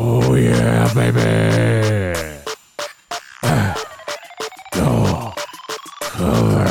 [0.00, 2.14] Oh yeah, baby.
[6.00, 6.64] Cover.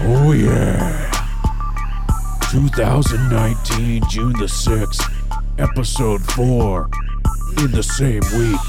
[0.00, 1.10] Oh yeah.
[2.50, 5.02] 2019, June the 6th,
[5.58, 6.88] episode 4.
[7.58, 8.60] In the same week.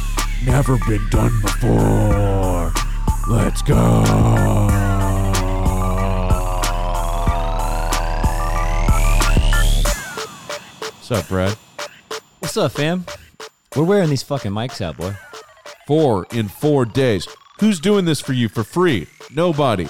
[0.45, 2.73] Never been done before.
[3.29, 4.88] Let's go.
[11.09, 11.57] What's up, Brad?
[12.37, 13.03] What's up, fam?
[13.75, 15.15] We're wearing these fucking mics out, boy.
[15.87, 17.27] Four in four days.
[17.59, 19.07] Who's doing this for you for free?
[19.33, 19.87] Nobody.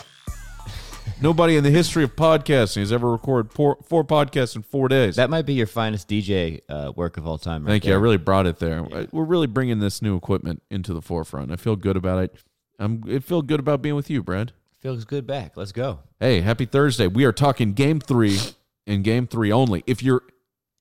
[1.21, 5.17] Nobody in the history of podcasting has ever recorded four, four podcasts in four days.
[5.17, 7.65] That might be your finest DJ uh, work of all time.
[7.65, 7.91] Right Thank you.
[7.91, 8.81] I really brought it there.
[9.11, 11.51] We're really bringing this new equipment into the forefront.
[11.51, 12.37] I feel good about it.
[12.79, 13.03] I'm.
[13.09, 14.53] I feel good about being with you, Brad.
[14.79, 15.57] feels good back.
[15.57, 15.99] Let's go.
[16.21, 17.07] Hey, happy Thursday.
[17.07, 18.39] We are talking game three
[18.87, 19.83] and game three only.
[19.85, 20.21] If you're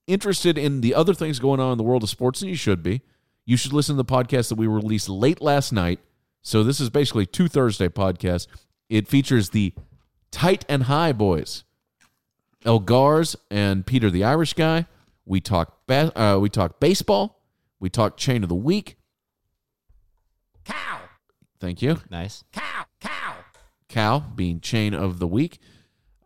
[0.08, 2.82] interested in the other things going on in the world of sports, and you should
[2.82, 3.02] be,
[3.44, 6.00] you should listen to the podcast that we released late last night.
[6.42, 8.46] So this is basically two Thursday podcasts.
[8.88, 9.72] It features the
[10.30, 11.64] Tight and High boys,
[12.64, 14.86] El Gars and Peter the Irish guy.
[15.24, 17.40] We talk ba- uh, we talk baseball.
[17.80, 18.96] We talk chain of the week.
[20.64, 21.00] Cow.
[21.60, 22.00] Thank you.
[22.10, 22.44] Nice.
[22.52, 22.84] Cow.
[23.00, 23.34] Cow.
[23.88, 25.58] Cow being chain of the week.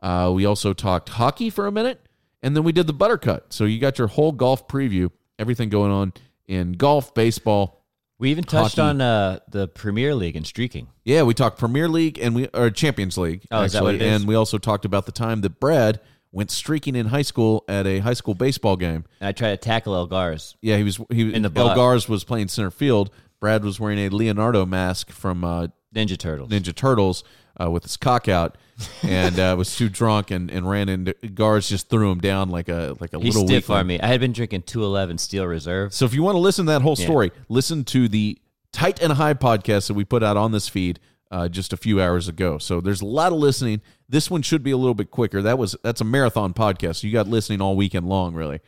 [0.00, 2.00] Uh, we also talked hockey for a minute,
[2.42, 3.42] and then we did the buttercut.
[3.50, 6.12] So you got your whole golf preview, everything going on
[6.46, 7.78] in golf, baseball.
[8.18, 8.88] We even touched Hockey.
[8.88, 10.86] on uh, the Premier League and streaking.
[11.04, 14.02] Yeah, we talked Premier League and we or Champions League Oh, is that what it
[14.02, 14.20] is?
[14.20, 17.86] and we also talked about the time that Brad went streaking in high school at
[17.86, 19.04] a high school baseball game.
[19.20, 20.54] And I tried to tackle Elgars.
[20.60, 21.76] Yeah, he was he In the butt.
[21.76, 23.10] Elgars was playing center field.
[23.40, 26.48] Brad was wearing a Leonardo mask from uh, Ninja Turtles.
[26.50, 27.24] Ninja Turtles
[27.60, 28.56] uh, with his cock out,
[29.02, 32.68] and uh, was too drunk and, and ran into guards just threw him down like
[32.68, 34.00] a like a He little stiff armed me.
[34.00, 35.92] I had been drinking 211 Steel Reserve.
[35.94, 37.04] So if you want to listen to that whole Yeah.
[37.04, 38.38] story, listen to the
[38.72, 40.98] Tight and High podcast that we put out on this feed
[41.30, 42.58] uh, just a few hours ago.
[42.58, 43.80] So there's a lot of listening.
[44.08, 45.42] This one should be a little bit quicker.
[45.42, 46.96] That was that's a marathon podcast.
[46.96, 48.60] So you got listening all weekend long, really.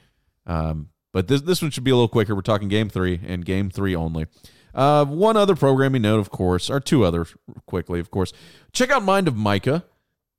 [0.47, 2.35] Um, but this this one should be a little quicker.
[2.35, 4.27] We're talking game three and game three only.
[4.75, 7.35] Uh, one other programming note, of course, or two others
[7.67, 8.33] quickly, of course.
[8.73, 9.85] Check out Mind of Micah.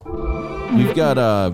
[0.05, 1.53] We've got uh,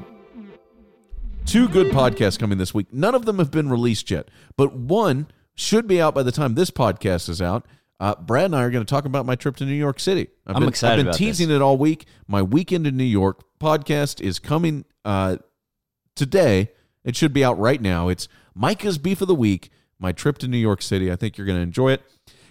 [1.46, 2.92] two good podcasts coming this week.
[2.92, 6.56] None of them have been released yet, but one should be out by the time
[6.56, 7.66] this podcast is out.
[8.00, 10.30] Uh, Brad and I are going to talk about my trip to New York City.
[10.48, 12.08] I've I'm been, excited I've been teasing it all week.
[12.28, 15.38] My weekend in New York podcast is coming uh,
[16.16, 16.72] today.
[17.04, 18.08] It should be out right now.
[18.10, 21.12] It's Micah's Beef of the Week, my trip to New York City.
[21.12, 22.02] I think you're going to enjoy it.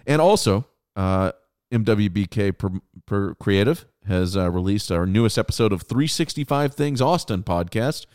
[0.06, 0.66] And also,
[0.96, 1.32] uh,
[1.72, 2.70] MWBK per,
[3.06, 8.06] per Creative has uh, released our newest episode of 365 Things Austin podcast.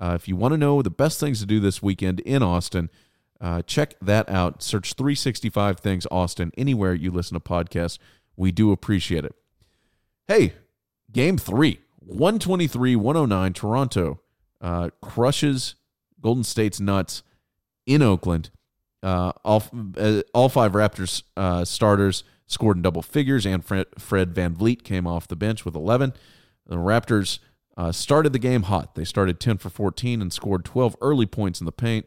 [0.00, 2.90] Uh, if you want to know the best things to do this weekend in Austin,
[3.40, 4.62] uh, check that out.
[4.62, 7.98] Search 365 Things Austin anywhere you listen to podcasts.
[8.36, 9.34] We do appreciate it.
[10.26, 10.54] Hey,
[11.10, 13.52] game three 123 109.
[13.52, 14.20] Toronto
[14.60, 15.74] uh, crushes
[16.20, 17.22] Golden State's nuts
[17.84, 18.50] in Oakland.
[19.02, 19.62] Uh, all,
[19.96, 25.06] uh, all five Raptors uh, starters scored in double figures, and Fred, Fred VanVleet came
[25.06, 26.12] off the bench with 11.
[26.66, 27.38] The Raptors
[27.76, 28.94] uh, started the game hot.
[28.94, 32.06] They started 10 for 14 and scored 12 early points in the paint.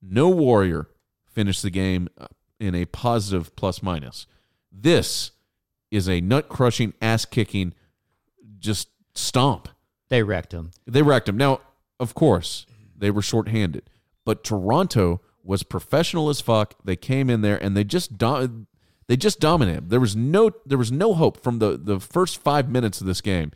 [0.00, 0.88] No Warrior
[1.26, 2.26] finished the game uh,
[2.60, 4.26] in a positive plus minus.
[4.70, 5.32] This
[5.90, 7.72] is a nut crushing, ass kicking,
[8.58, 9.68] just stomp.
[10.08, 10.70] They wrecked him.
[10.86, 11.36] They wrecked him.
[11.36, 11.60] Now,
[11.98, 12.66] of course,
[12.96, 13.90] they were shorthanded,
[14.24, 16.74] but Toronto was professional as fuck.
[16.84, 18.66] They came in there and they just do-
[19.06, 19.90] they just dominated.
[19.90, 23.20] There was no there was no hope from the the first five minutes of this
[23.20, 23.52] game.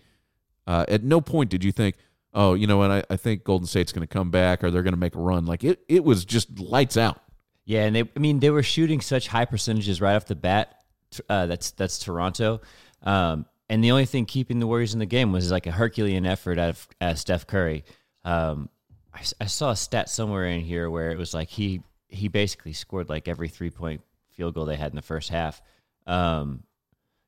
[0.66, 1.96] Uh, at no point did you think,
[2.32, 2.90] oh, you know what?
[2.90, 5.20] I, I think Golden State's going to come back or they're going to make a
[5.20, 5.44] run.
[5.44, 7.20] Like it it was just lights out.
[7.64, 10.82] Yeah, and they I mean they were shooting such high percentages right off the bat.
[11.28, 12.60] Uh, that's that's Toronto.
[13.02, 16.26] Um, and the only thing keeping the Warriors in the game was like a Herculean
[16.26, 17.84] effort out of uh, Steph Curry.
[18.24, 18.68] Um,
[19.14, 22.72] I, I saw a stat somewhere in here where it was like he he basically
[22.72, 25.62] scored like every three point field goal they had in the first half.
[26.06, 26.64] Um,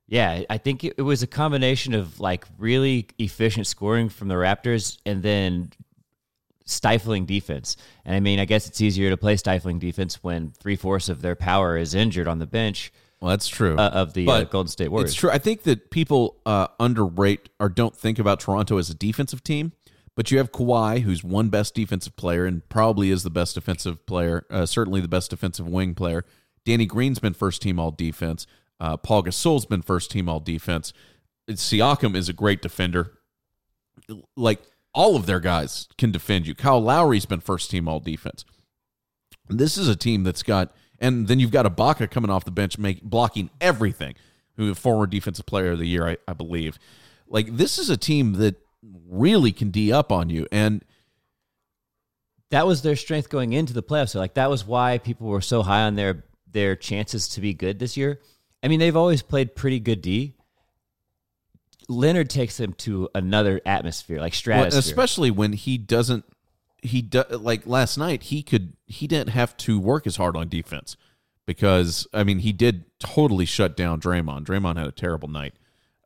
[0.06, 4.34] yeah, I think it, it was a combination of like really efficient scoring from the
[4.34, 5.72] Raptors and then
[6.66, 7.76] stifling defense.
[8.04, 11.22] And I mean, I guess it's easier to play stifling defense when three fourths of
[11.22, 13.76] their power is injured on the bench Well, that's true.
[13.76, 15.10] uh, of the uh, Golden State Warriors.
[15.10, 15.30] It's true.
[15.30, 19.72] I think that people uh, underrate or don't think about Toronto as a defensive team.
[20.16, 24.06] But you have Kawhi, who's one best defensive player and probably is the best defensive
[24.06, 26.24] player, uh, certainly the best defensive wing player.
[26.64, 28.46] Danny Green's been first team all defense.
[28.80, 30.92] Uh, Paul Gasol's been first team all defense.
[31.48, 33.18] Siakam is a great defender.
[34.36, 34.62] Like
[34.92, 36.54] all of their guys can defend you.
[36.54, 38.44] Kyle Lowry's been first team all defense.
[39.48, 42.78] This is a team that's got, and then you've got Ibaka coming off the bench,
[42.78, 44.14] make blocking everything.
[44.56, 46.78] Who a former defensive player of the year, I, I believe.
[47.26, 48.56] Like this is a team that
[49.08, 50.84] really can d up on you, and
[52.50, 54.10] that was their strength going into the playoffs.
[54.10, 57.54] So like that was why people were so high on their their chances to be
[57.54, 58.20] good this year.
[58.62, 60.34] I mean, they've always played pretty good D.
[61.88, 66.24] Leonard takes them to another atmosphere, like well, especially when he doesn't.
[66.80, 68.24] He do, like last night.
[68.24, 68.74] He could.
[68.86, 70.96] He didn't have to work as hard on defense
[71.46, 74.44] because I mean he did totally shut down Draymond.
[74.44, 75.54] Draymond had a terrible night.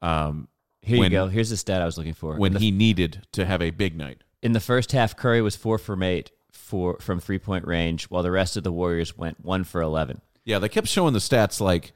[0.02, 0.48] Um,
[0.82, 1.28] Here when- you go.
[1.28, 2.36] Here's the stat I was looking for.
[2.36, 4.22] when the, he needed to have a big night.
[4.42, 8.22] in the first half, Curry was four from eight for from three point range, while
[8.22, 10.20] the rest of the Warriors went one for eleven.
[10.44, 11.92] Yeah, they kept showing the stats like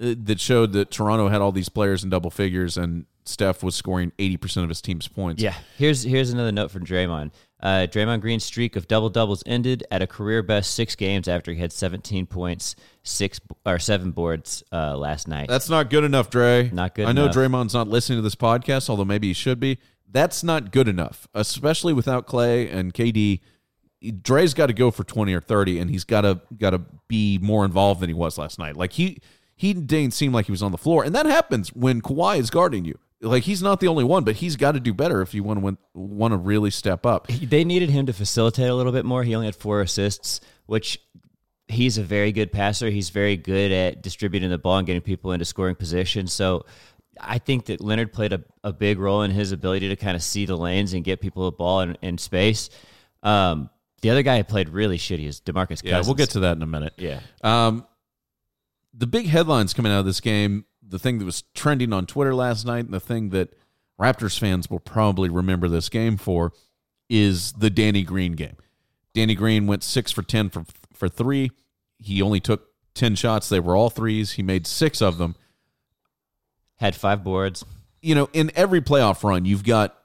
[0.00, 3.74] uh, that showed that Toronto had all these players in double figures and Steph was
[3.74, 5.42] scoring 80% of his team's points.
[5.42, 5.54] Yeah.
[5.76, 7.32] Here's here's another note from Draymond.
[7.58, 11.52] Uh, Draymond Green's streak of double doubles ended at a career best six games after
[11.52, 15.48] he had 17 points, six or seven boards uh, last night.
[15.48, 16.70] That's not good enough, Dre.
[16.70, 17.34] Not good I know enough.
[17.34, 19.78] Draymond's not listening to this podcast, although maybe he should be.
[20.10, 23.40] That's not good enough, especially without Clay and KD.
[24.22, 27.38] Dre's got to go for 20 or 30 and he's got to got to be
[27.38, 28.76] more involved than he was last night.
[28.76, 29.18] Like he
[29.56, 31.02] he didn't seem like he was on the floor.
[31.02, 32.98] And that happens when Kawhi is guarding you.
[33.22, 35.64] Like he's not the only one, but he's got to do better if you want
[35.64, 37.26] to want to really step up.
[37.28, 39.22] they needed him to facilitate a little bit more.
[39.22, 41.00] He only had four assists, which
[41.68, 42.90] he's a very good passer.
[42.90, 46.26] He's very good at distributing the ball and getting people into scoring position.
[46.26, 46.66] So
[47.20, 50.22] I think that Leonard played a, a big role in his ability to kind of
[50.22, 52.70] see the lanes and get people the ball in, in space.
[53.22, 53.70] Um,
[54.02, 55.84] the other guy who played really shitty is DeMarcus Cousins.
[55.84, 56.92] Yeah, we'll get to that in a minute.
[56.98, 57.20] Yeah.
[57.42, 57.86] Um,
[58.94, 62.34] the big headlines coming out of this game, the thing that was trending on Twitter
[62.34, 63.54] last night, and the thing that
[64.00, 66.52] Raptors fans will probably remember this game for,
[67.08, 68.56] is the Danny Green game.
[69.14, 71.50] Danny Green went six for ten for for three.
[71.98, 73.48] He only took ten shots.
[73.48, 74.32] They were all threes.
[74.32, 75.36] He made six of them.
[76.76, 77.64] Had five boards.
[78.02, 79.96] You know, in every playoff run, you've got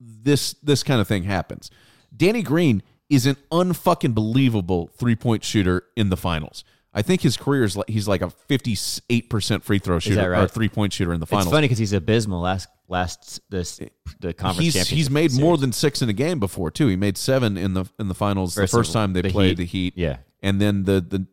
[0.00, 1.70] this this kind of thing happens.
[2.16, 6.64] Danny Green is an unfucking believable three point shooter in the finals.
[6.94, 8.76] I think his career is like he's like a fifty
[9.10, 10.50] eight percent free throw shooter that or right?
[10.50, 11.50] three point shooter in the It's finals.
[11.52, 13.78] funny because he's abysmal last last this
[14.20, 15.44] the conference He's championship he's made series.
[15.44, 16.86] more than six in a game before too.
[16.88, 19.50] He made seven in the in the finals Versus the first time they the played
[19.50, 19.56] Heat.
[19.58, 19.94] the Heat.
[19.96, 20.16] Yeah.
[20.42, 21.26] and then the the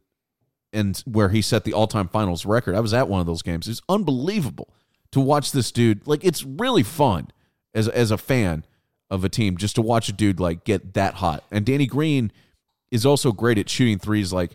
[0.73, 2.75] and where he set the all time finals record.
[2.75, 3.67] I was at one of those games.
[3.69, 4.73] It's unbelievable
[5.11, 6.05] to watch this dude.
[6.05, 7.29] Like it's really fun
[7.73, 8.65] as as a fan
[9.09, 11.45] of a team just to watch a dude like get that hot.
[11.49, 12.31] And Danny Green
[12.91, 14.51] is also great at shooting threes like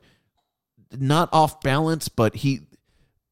[0.99, 2.61] not off balance, but he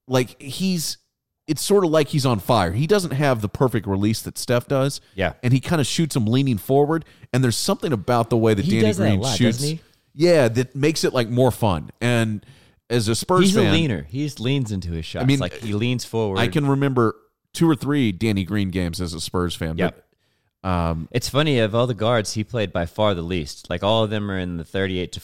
[0.07, 0.99] like he's
[1.47, 2.73] it's sort of like he's on fire.
[2.73, 5.01] He doesn't have the perfect release that Steph does.
[5.15, 5.33] Yeah.
[5.43, 7.07] And he kind of shoots him leaning forward.
[7.33, 9.65] And there's something about the way that He Danny does that Green lot, shoots.
[10.13, 11.91] Yeah, that makes it like more fun.
[12.03, 12.45] And
[12.91, 14.03] as a Spurs He's fan, a leaner.
[14.03, 15.23] He just leans into his shots.
[15.23, 16.39] I mean, like he leans forward.
[16.39, 17.17] I can remember
[17.55, 19.77] two or three Danny Green games as a Spurs fan.
[19.77, 20.05] But,
[20.69, 23.71] um, It's funny of all the guards, he played by far the least.
[23.71, 25.21] Like all of them are in the 38 to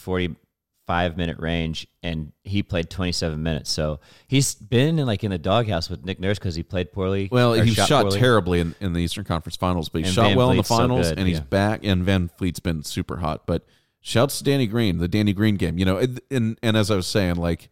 [0.87, 3.71] 45 minute range, and he played 27 minutes.
[3.71, 7.29] So he's been in like in the doghouse with Nick Nurse because he played poorly.
[7.31, 8.19] well, he shot, poorly.
[8.19, 10.63] terribly in, in the Eastern Conference Finals, but he And shot Van well in the
[10.63, 11.43] so finals, good, and he's yeah.
[11.43, 11.83] back.
[11.83, 13.45] And VanVleet's been super hot.
[13.47, 13.65] But
[14.01, 15.77] shouts to Danny Green, the Danny Green game.
[15.77, 17.69] You know, and and, and as I was saying, like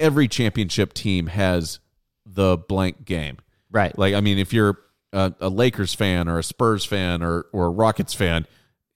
[0.00, 1.80] every championship team has
[2.24, 3.38] the blank game.
[3.70, 3.96] Right.
[3.98, 4.78] Like, I mean, if you're
[5.12, 8.46] a, a Lakers fan or a Spurs fan or or a Rockets fan,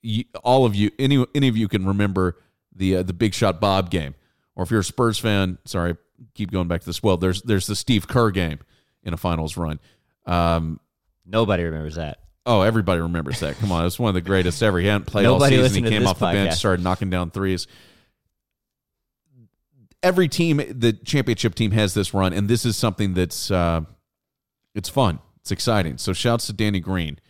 [0.01, 2.37] you, all of you, any any of you can remember
[2.75, 4.15] the uh, the Big Shot Bob game.
[4.55, 5.97] Or if you're a Spurs fan, sorry,
[6.35, 7.03] keep going back to this.
[7.03, 8.59] Well, there's there's the Steve Kerr game
[9.03, 9.81] in a finals run.
[10.27, 10.79] Um,
[11.25, 12.19] Nobody remembers that.
[12.45, 13.57] oh, everybody remembers that.
[13.59, 14.79] Come on, it's one of the greatest ever.
[14.79, 15.85] He hadn't played Nobody all season.
[15.85, 17.67] He came off the bench, started knocking down threes.
[20.03, 23.83] Every team, the championship team, has this run, and this is something that's uh,
[24.75, 25.21] it's fun.
[25.41, 25.97] It's exciting.
[25.99, 27.21] So shouts to Danny Green,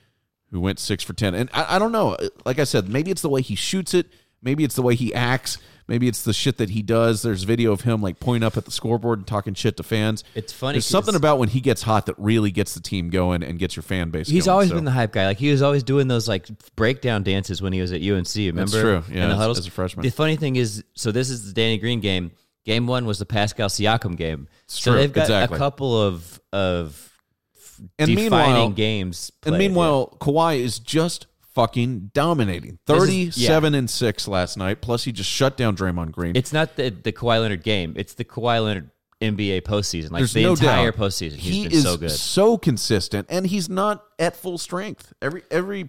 [0.51, 1.35] who went six for ten.
[1.35, 2.17] And I, I don't know.
[2.47, 4.07] Like I said, maybe it's the way he shoots it.
[4.43, 5.59] Maybe it's the way he acts.
[5.89, 7.23] Maybe it's the shit that he does.
[7.23, 10.23] There's video of him like pointing up at the scoreboard and talking shit to fans.
[10.35, 13.43] It's funny There's something about when he gets hot that really gets the team going
[13.43, 14.29] and gets your fan base.
[14.29, 14.53] He's going.
[14.53, 15.27] always So- been the hype guy.
[15.27, 16.47] Like he was always doing those like
[16.77, 18.35] breakdown dances when he was at UNC.
[18.37, 18.81] Remember?
[18.81, 19.03] true.
[19.09, 19.59] Yeah, In the as- huddles?
[19.59, 20.05] as a freshman.
[20.05, 22.31] The funny thing is, so this is the Danny Green game.
[22.65, 24.47] Game one was the Pascal Siakam game.
[24.69, 25.01] so true.
[25.01, 25.57] they've got Exactly.
[25.57, 27.11] a couple of of
[27.99, 29.33] And defining meanwhile- games.
[29.43, 32.79] And played, meanwhile, Kawhi is just fucking dominating.
[32.87, 34.81] This is- Thirty-seven and six last night.
[34.81, 36.37] Plus, he just shut down Draymond Green.
[36.37, 37.95] it's not the the Kawhi Leonard game.
[37.97, 38.91] It's the Kawhi Leonard
[39.21, 40.11] NBA postseason.
[40.11, 41.01] Like There's the no entire doubt.
[41.01, 42.11] postseason, he's he been is so good.
[42.11, 45.13] so consistent, and he's not at full strength.
[45.23, 45.89] Every every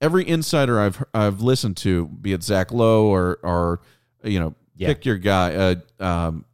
[0.00, 3.80] every insider I've I've listened to, be it Zach Lowe or or
[4.22, 4.88] you know, Yeah.
[4.88, 6.44] pick your guy, uh, um,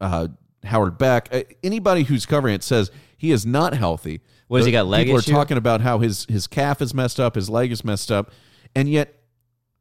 [0.00, 0.28] uh,
[0.64, 4.20] Howard Beck, uh, anybody who's covering it says he is not healthy.
[4.48, 5.30] What, has he got, leg People issue?
[5.32, 8.30] are talking about how his his calf is messed up, his leg is messed up,
[8.74, 9.14] and yet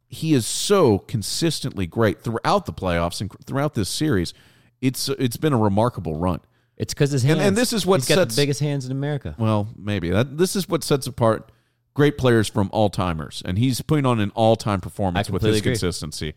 [0.08, 4.34] he is so consistently great throughout the playoffs and throughout this series.
[4.82, 6.40] It's it's been a remarkable run.
[6.78, 7.48] It's because his And- hands.
[7.50, 9.36] and this is what he's got sets- the biggest hands in America.
[9.38, 11.52] Well, maybe that this is what sets apart
[11.94, 15.58] great players from all timers, and he's putting on an all time performance with his
[15.60, 15.72] agree.
[15.74, 16.34] consistency.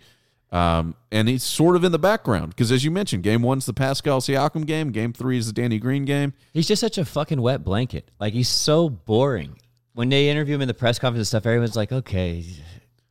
[0.56, 3.74] Um, and he's sort of in the background because, as you mentioned, game one's the
[3.74, 6.32] Pascal Siakam game, game three is the Danny Green game.
[6.54, 8.10] He's just such a fucking wet blanket.
[8.18, 9.58] Like he's so boring.
[9.92, 12.44] When they interview him in the press conference and stuff, everyone's like, "Okay,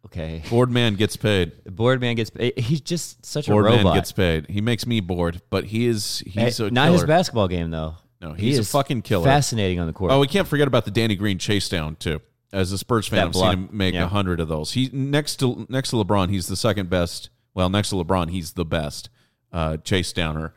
[0.06, 1.52] okay." Board man gets paid.
[1.66, 2.32] Board man gets.
[2.58, 3.84] He's just such Board a robot.
[3.86, 4.48] man gets paid.
[4.50, 7.96] He makes me bored, but he is he's Eh, a Not his basketball game though.
[8.22, 9.26] No, He he's a is fucking killer.
[9.26, 10.12] Fascinating on the court.
[10.12, 12.22] Oh, we can't forget about the Danny Green chase down too.
[12.54, 14.08] As a Spurs fan, I've seen him make a yeah.
[14.08, 14.72] hundred of those.
[14.72, 17.30] He next to next to LeBron, he's the second best.
[17.56, 19.10] Well, next to LeBron, he's the best
[19.52, 20.54] uh, chase downer,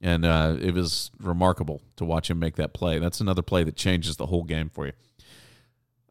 [0.00, 2.98] and uh, it was remarkable to watch him make that play.
[2.98, 4.92] That's another play that changes the whole game for you.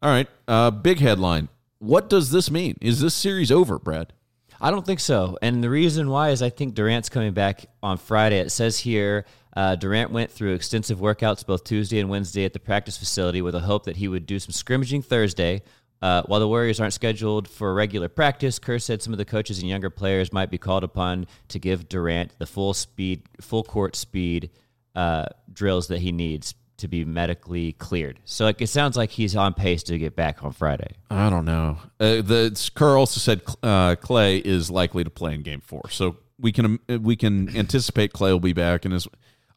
[0.00, 1.48] All right, uh, big headline.
[1.80, 2.78] What does this mean?
[2.80, 4.12] Is this series over, Brad?
[4.60, 5.38] I don't think so.
[5.42, 8.38] And the reason why is I think Durant's coming back on Friday.
[8.38, 9.24] It says here
[9.56, 13.54] uh, Durant went through extensive workouts both Tuesday and Wednesday at the practice facility with
[13.54, 15.62] a hope that he would do some scrimmaging Thursday.
[16.00, 19.58] Uh, while the Warriors aren't scheduled for regular practice, Kerr said some of the coaches
[19.58, 23.96] and younger players might be called upon to give Durant the full speed, full court
[23.96, 24.50] speed
[24.94, 28.20] uh, drills that he needs to be medically cleared.
[28.24, 30.94] So like, it sounds like he's on pace to get back on Friday.
[31.10, 31.78] I don't know.
[31.98, 36.16] Uh, the Kerr also said uh, Clay is likely to play in Game Four, so
[36.38, 38.84] we can we can anticipate Clay will be back.
[38.84, 39.08] And is,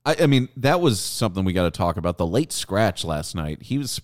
[0.06, 2.18] I, I mean, that was something we got to talk about.
[2.18, 3.62] The late scratch last night.
[3.62, 4.02] He was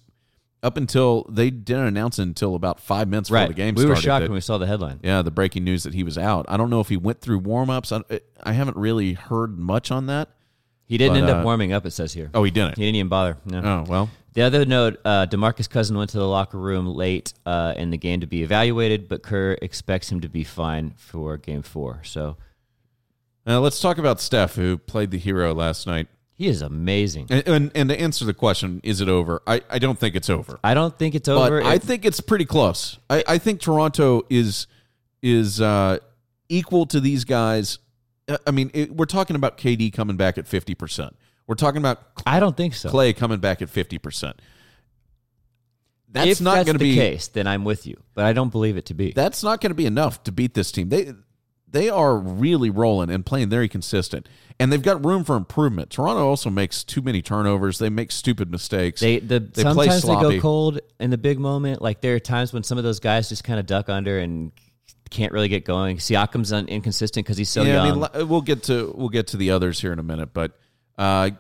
[0.68, 3.90] up until they didn't announce it until about five minutes before the game we started.
[3.90, 5.00] were shocked that- when we saw the headline.
[5.02, 6.46] yeah, the breaking news that he was out.
[6.50, 7.92] I don't know if he went through warmups.
[8.12, 10.30] I, I haven't really heard much on that.
[10.86, 12.30] He didn't But, end uh, up warming up, it says here.
[12.34, 12.78] Oh, he didn't.
[12.78, 13.38] He didn't even bother.
[13.46, 13.62] No.
[13.64, 14.10] Oh well.
[14.34, 17.98] The other note, uh, DeMarcus Cousin went to the locker room late uh, in the
[17.98, 22.02] game to be evaluated, but Kerr expects him to be fine for Game Four.
[22.04, 22.38] So
[23.48, 26.08] Now let's talk about Steph, who played the hero last night.
[26.38, 27.28] He is amazing.
[27.30, 29.42] And, and, and to answer the question, is it over?
[29.48, 30.60] I, I don't think it's over.
[30.64, 31.64] I don't think it's but over.
[31.64, 33.00] I It- think it's pretty close.
[33.10, 34.68] I, I think Toronto is
[35.24, 35.98] is uh,
[36.48, 37.80] equal to these guys.
[38.28, 41.16] Uh, I mean, it, we're talking about KD coming back at fifty percent.
[41.48, 42.90] We're talking about I don't think so.
[42.90, 44.40] Clay coming back at fifty percent.
[46.10, 48.34] That's if not that's going to the be case, then I'm with you, but I
[48.34, 49.12] don't believe it to be.
[49.12, 50.90] that's not going to be enough to beat this team.
[50.90, 51.14] They
[51.70, 54.28] they are really rolling and playing very consistent,
[54.60, 55.90] and they've got room for improvement.
[55.90, 57.80] Toronto also makes too many turnovers.
[57.80, 59.02] They make stupid mistakes.
[59.02, 61.82] They the They play sometimes they go cold in the big moment.
[61.82, 64.52] Like there are times when some of those guys just kind of duck under and
[65.10, 65.98] can't really get going.
[65.98, 68.04] Siakam's un- inconsistent because he's so yeah, young.
[68.04, 70.58] I mean, we'll get to we'll get to the others here in a minute, but
[70.98, 71.32] uh,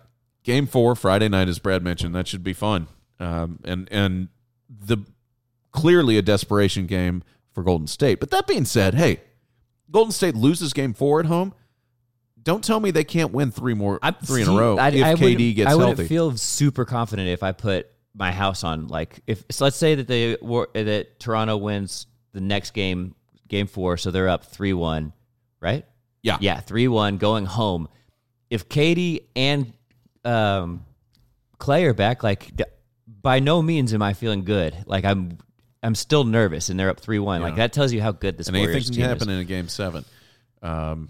[0.43, 2.87] game four Friday night, as Brad mentioned, that should be fun.
[3.19, 4.27] Um, and and
[4.69, 4.97] the
[5.71, 8.19] clearly a desperation game for Golden State.
[8.19, 9.21] But that being said, hey,
[9.91, 11.53] Golden State loses game four at home.
[12.41, 15.03] Don't tell me they can't win three more I'm- three in a row I, if
[15.03, 19.19] I KD gets I wouldn't feel super confident if I put my house on like
[19.27, 23.15] if so let's say that they were that Toronto wins the next game,
[23.47, 25.11] game four, so they're up three one,
[25.59, 25.85] right?
[26.23, 27.87] yeah, Yeah, three one going home.
[28.49, 29.73] If KD and
[30.23, 30.85] um,
[31.57, 32.51] Clay are back, like
[33.21, 34.75] by no means am I feeling good.
[34.85, 35.37] Like I'm,
[35.83, 37.41] I'm still nervous, and they're up three one.
[37.41, 39.35] Like that tells you how good this and anything can happen is.
[39.35, 40.05] in a game seven.
[40.61, 41.09] Um,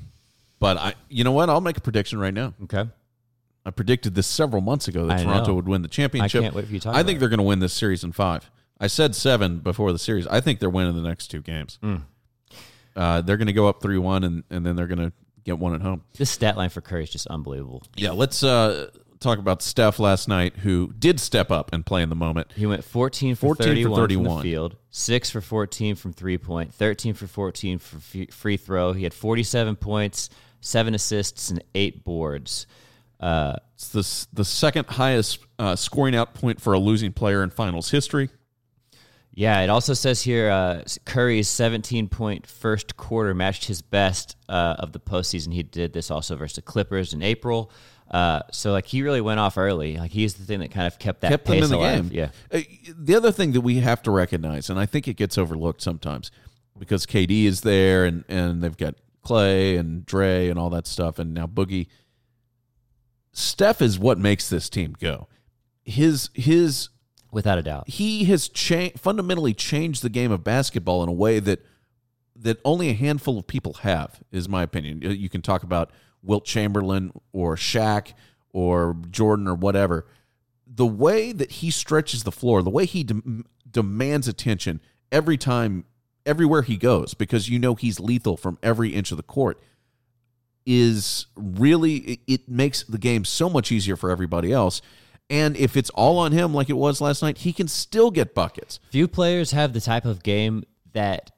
[0.59, 1.49] but I, you know what?
[1.49, 2.53] I'll make a prediction right now.
[2.63, 2.85] Okay,
[3.65, 5.55] I predicted this several months ago that I Toronto know.
[5.55, 6.39] would win the championship.
[6.39, 6.95] I can't wait for you to talk.
[6.95, 7.19] I think it.
[7.19, 8.49] they're going to win this series in five.
[8.79, 10.27] I said seven before the series.
[10.27, 11.79] I think they're winning the next two games.
[11.81, 11.97] Hmm.
[12.95, 15.59] Uh, they're going to go up three one, and and then they're going to get
[15.59, 16.03] one at home.
[16.17, 17.81] this stat line for Curry is just unbelievable.
[17.95, 22.09] Yeah, let's uh, talk about Steph last night, who did step up and play in
[22.09, 22.53] the moment.
[22.55, 26.37] He went 14 for 14 for 31, from the field, 6 for 14 from three
[26.37, 27.99] point, 13 for 14 for
[28.31, 28.93] free throw.
[28.93, 30.29] He had 47 points,
[30.61, 32.67] 7 assists, and 8 boards.
[33.19, 37.49] Uh, It's the the second highest uh, scoring out point for a losing player in
[37.49, 38.29] finals history.
[39.33, 44.75] yeah, it also says here uh, Curry's 17 point first quarter matched his best uh,
[44.79, 45.53] of the postseason.
[45.53, 47.71] He did this also versus the Clippers in April.
[48.09, 49.97] Uh, so, like, he really went off early.
[49.97, 52.09] Like, he's the thing that kind of kept that kept them pace in the alive.
[52.09, 52.11] game.
[52.17, 52.29] Yeah.
[52.51, 52.61] Uh,
[52.97, 56.31] the other thing that we have to recognize, and I think it gets overlooked sometimes,
[56.79, 61.19] because KD is there, and and they've got Clay and Dre and all that stuff,
[61.19, 61.87] and now Boogie.
[63.31, 65.27] Steph is what makes this team go.
[65.83, 66.89] His his
[67.31, 67.87] without a doubt.
[67.89, 71.63] he has cha- fundamentally changed the game of basketball in a way that
[72.35, 75.01] that only a handful of people have, is my opinion.
[75.01, 75.91] You- You can talk about
[76.27, 78.13] Wilt Chamberlain or Shaq
[78.51, 80.05] or Jordan or whatever.
[80.67, 84.81] The way that he stretches the floor, the way he dem- demands attention
[85.11, 85.85] every time,
[86.25, 89.61] everywhere he goes, because you know he's lethal from every inch of the court,
[90.65, 94.81] is really it makes the game so much easier for everybody else.
[95.29, 98.35] And if it's all on him like it was last night, he can still get
[98.35, 98.79] buckets.
[98.91, 101.31] Few players have the type of game that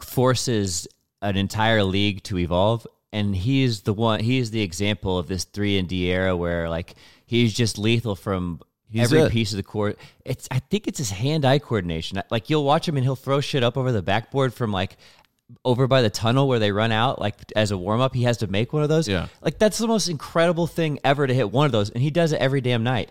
[0.00, 0.88] forces
[1.22, 4.20] an entire league to evolve, and he is the one.
[4.20, 6.94] He is the example of this three and D era where like
[7.26, 8.60] he's just lethal from
[8.92, 9.30] He's every it.
[9.32, 9.98] piece of the court.
[10.24, 12.20] It's I think it's his hand-eye coordination.
[12.30, 14.96] Like you'll watch him and he'll throw shit up over the backboard from like
[15.64, 18.46] over by the tunnel where they run out like as a warm-up he has to
[18.46, 19.26] make one of those Yeah.
[19.42, 22.30] like that's the most incredible thing ever to hit one of those and he does
[22.32, 23.10] it every damn night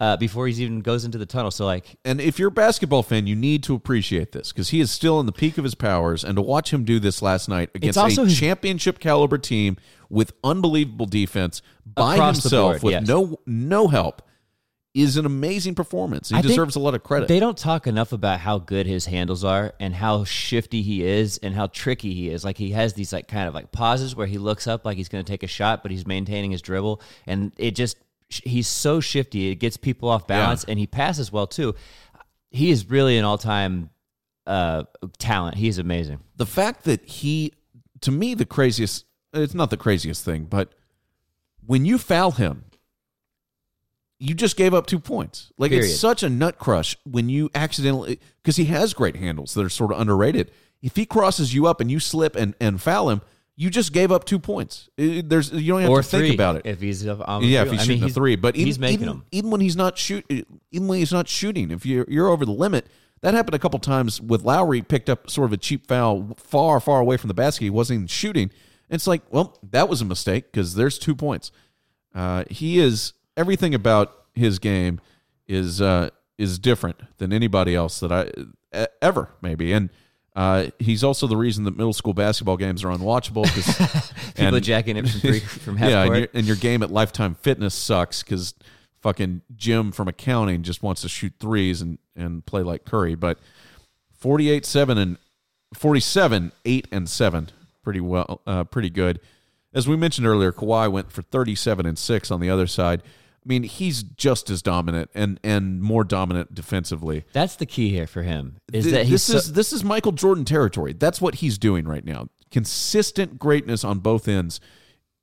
[0.00, 3.02] uh, before he even goes into the tunnel so like And if you're a basketball
[3.02, 5.74] fan, you need to appreciate this because he is still in the peak of his
[5.74, 6.24] powers.
[6.24, 9.76] And to watch him do this last night against also a his- championship caliber team
[10.08, 13.06] with unbelievable defense by himself board, with yes.
[13.06, 14.22] no no help
[14.94, 16.30] is an amazing performance.
[16.30, 17.28] He I deserves a lot of credit.
[17.28, 21.38] They don't talk enough about how good his handles are and how shifty he is
[21.38, 22.44] and how tricky he is.
[22.44, 25.08] Like he has these like kind of like pauses where he looks up like he's
[25.08, 27.96] going to take a shot, but he's maintaining his dribble, and it just
[28.28, 29.50] he's so shifty.
[29.50, 31.74] It gets people off balance, and he passes well too.
[32.50, 33.90] He is really an all time
[34.46, 34.84] uh,
[35.18, 35.56] talent.
[35.56, 36.20] He's amazing.
[36.36, 37.52] the fact that he,
[38.00, 40.72] to me, the craziest, it's not the craziest thing, but
[41.66, 42.64] when you foul him,
[44.18, 45.52] you just gave up two points.
[45.58, 45.90] Like Period.
[45.90, 49.68] it's such a nut crush when you accidentally, because he has great handles that are
[49.68, 50.50] sort of underrated.
[50.82, 53.20] If he crosses you up and you slip and, and foul him,
[53.60, 54.88] you just gave up two points.
[54.96, 56.62] It- there's you don't have or to three think about it.
[56.64, 59.00] if he's the Yeah, if he's I mean, shooting a three, but even, he's making
[59.00, 59.24] even, them.
[59.32, 62.52] even when he's not shoot, even when he's not shooting, if you're you're over the
[62.52, 62.86] limit,
[63.20, 64.80] that happened a couple times with Lowry.
[64.80, 67.64] Picked up sort of a cheap foul far far away from the basket.
[67.64, 68.50] He wasn't even shooting.
[68.88, 71.50] It's like, well, that was a mistake because there's two points.
[72.14, 75.00] Uh, he is everything about his game
[75.48, 79.90] is uh, is different than anybody else that I ever maybe, and
[80.36, 84.60] uh, he's also the reason that middle school basketball games are unwatchable because People are
[84.60, 88.22] jacking it from three from half yeah, and and your game at Lifetime Fitness sucks
[88.22, 88.54] because
[89.00, 93.14] fucking Jim from accounting just wants to shoot threes and, and play like Curry.
[93.14, 93.38] But
[94.18, 95.18] 48 7 and
[95.74, 97.50] 47 8 and 7.
[97.82, 99.20] Pretty well, uh, pretty good.
[99.72, 103.02] As we mentioned earlier, Kawhi went for 37 and 6 on the other side.
[103.44, 107.24] I mean, he's just as dominant and, and more dominant defensively.
[107.32, 108.58] That's the key here for him.
[108.72, 110.92] Is Th- that he's this so- is this is Michael Jordan territory.
[110.92, 112.28] That's what he's doing right now.
[112.50, 114.60] Consistent greatness on both ends,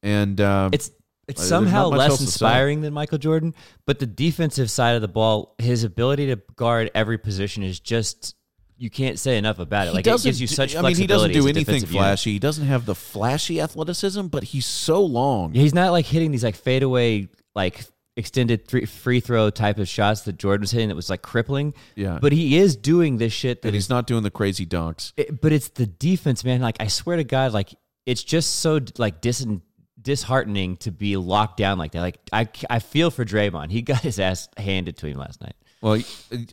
[0.02, 0.92] and um, it's
[1.28, 2.28] it's somehow less else to say.
[2.28, 3.54] inspiring than Michael Jordan,
[3.86, 8.36] but the defensive side of the ball, his ability to guard every position is just
[8.78, 9.92] you can't say enough about it.
[9.92, 12.02] he like it gives you such I mean, he doesn't flexibility do anything defensive unit.
[12.08, 12.34] flashy.
[12.34, 15.54] He doesn't have the flashy athleticism, but he's so long.
[15.54, 17.86] He's not like hitting these like fadeaway like
[18.18, 21.74] extended three, free throw type of shots that Jordan was hitting that was like crippling.
[21.96, 22.20] Yeah.
[22.22, 25.14] but he is doing this shit that and he's not doing the crazy dunks.
[25.18, 26.62] It, but it's the defense, man.
[26.62, 27.76] Like I swear to God, like
[28.06, 29.46] it's just so like dis-
[30.02, 32.02] disheartening to be locked down like that.
[32.02, 33.72] Like I, I feel for Draymond.
[33.72, 35.56] He got his ass handed to him last night.
[35.82, 36.02] Well,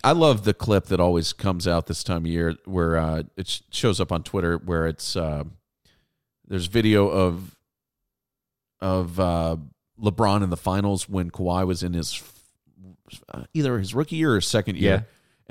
[0.02, 3.62] I love the clip that always comes out this time of year where uh, it
[3.70, 5.44] shows up on Twitter where it's uh,
[6.46, 7.56] there's video of
[8.80, 9.56] of uh,
[10.02, 12.22] LeBron in the finals when Kawhi was in his
[13.28, 15.02] uh, either his rookie year or his second year, Yeah.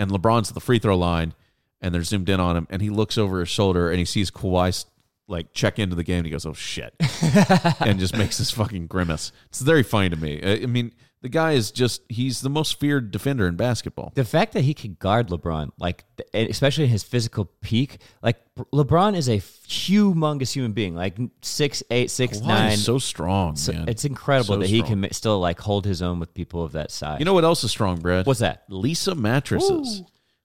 [0.04, 1.34] and LeBron's at the free throw line,
[1.80, 4.30] and they're zoomed in on him, and he looks over his shoulder and he sees
[4.32, 4.86] Kawhi
[5.28, 6.94] like check into the game, and he goes, "Oh shit,"
[7.80, 9.32] and just makes this fucking grimace.
[9.50, 10.42] It's very funny to me.
[10.44, 14.12] I I mean, the guy is just he's the most feared defender in basketball.
[14.16, 16.04] The fact that he could guard LeBron, like
[16.34, 18.38] especially in his physical peak, like
[18.74, 22.78] LeBron is a humongous human being, like six eight, six Kawhi nine.
[22.78, 23.88] so strong, So man.
[23.88, 26.92] it's incredible So that he can still like hold his own with people of that
[26.92, 27.20] size.
[27.20, 28.26] You know what else is strong, Brad?
[28.26, 28.70] What's that?
[28.70, 30.04] Leesa mattresses.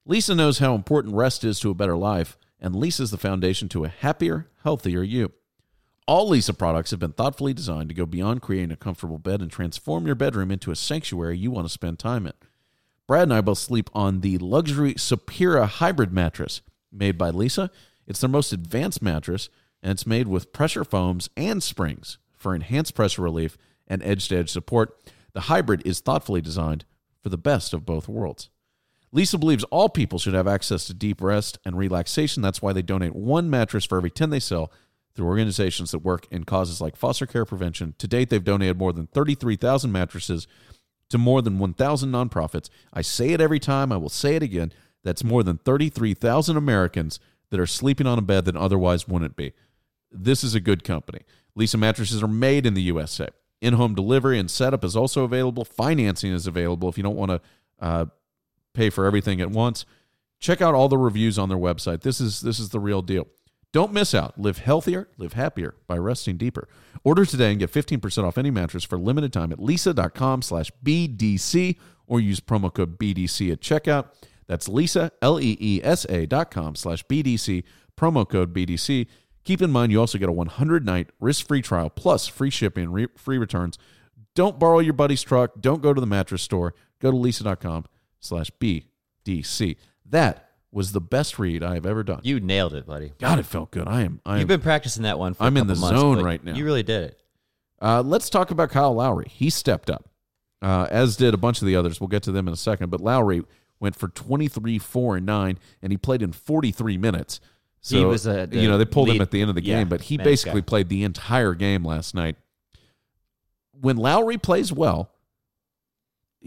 [0.08, 3.84] Leesa knows how important rest is to a better life, and Leesa's the foundation to
[3.84, 5.32] a happier, healthier you.
[6.08, 9.50] All Leesa products have been thoughtfully designed to go beyond creating a comfortable bed and
[9.50, 12.32] transform your bedroom into a sanctuary you want to spend time in.
[13.08, 17.70] Brad and I both sleep on the luxury Sapira hybrid mattress made by Leesa.
[18.06, 19.48] It's their most advanced mattress,
[19.82, 24.36] and it's made with pressure foams and springs for enhanced pressure relief and edge to
[24.36, 24.96] edge support.
[25.32, 26.84] The hybrid is thoughtfully designed
[27.20, 28.48] for the best of both worlds.
[29.12, 32.42] Leesa believes all people should have access to deep rest and relaxation.
[32.42, 34.70] That's why they donate one mattress for every 10 they sell
[35.16, 37.94] through organizations that work in causes like foster care prevention.
[37.98, 40.46] To date, they've donated more than 33,000 mattresses
[41.10, 42.68] to more than 1,000 nonprofits.
[42.92, 44.72] I say it every time, I will say it again.
[45.02, 49.52] That's more than 33,000 Americans that are sleeping on a bed that otherwise wouldn't be.
[50.10, 51.20] This is a good company.
[51.56, 53.28] Leesa mattresses are made in the USA.
[53.60, 55.64] In home delivery and setup is also available.
[55.64, 57.40] Financing is available if you don't want to
[57.80, 58.06] uh,
[58.74, 59.86] pay for everything at once.
[60.38, 62.02] Check out all the reviews on their website.
[62.02, 63.26] This is this is the real deal.
[63.76, 64.40] Don't miss out.
[64.40, 66.66] Live healthier, live happier by resting deeper.
[67.04, 71.76] Order today and get 15% off any mattress for limited time at leesa.com slash BDC
[72.06, 74.06] or use promo code BDC at checkout.
[74.46, 77.64] That's Leesa, L E E S A dot com slash BDC,
[77.98, 79.08] promo code BDC.
[79.44, 82.90] Keep in mind, you also get a 100 night risk free trial plus free shipping,
[82.90, 83.76] re- free returns.
[84.34, 85.50] Don't borrow your buddy's truck.
[85.60, 86.74] Don't go to the mattress store.
[86.98, 87.84] Go to leesa.com
[88.20, 89.76] slash BDC.
[90.06, 92.20] That was the best read I have ever done.
[92.22, 93.12] You nailed it, buddy.
[93.18, 93.88] God, it felt good.
[93.88, 94.20] I am.
[94.26, 94.48] I You've am.
[94.48, 96.54] been practicing that one for a I'm in the months, zone right now.
[96.54, 97.20] You really did it.
[97.80, 99.28] Uh, let's talk about Kyle Lowry.
[99.30, 100.08] He stepped up,
[100.62, 102.00] uh, as did a bunch of the others.
[102.00, 102.90] We'll get to them in a second.
[102.90, 103.42] But Lowry
[103.80, 107.40] went for 23, 4, and 9, and he played in 43 minutes.
[107.80, 109.78] So, He was, the you know, they pulled him at the end of the yeah,
[109.78, 110.66] game, but he basically guy.
[110.66, 112.36] played the entire game last night.
[113.78, 115.10] When Lowry plays well,